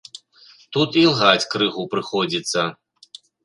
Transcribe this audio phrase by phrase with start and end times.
[0.77, 2.69] Тут ілгаць крыху прыходзіцца.